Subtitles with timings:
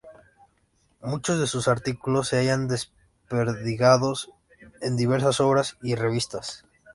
[1.03, 4.31] Muchos de sus artículos se hayan desperdigados
[4.81, 6.65] en diversas obras y revistas.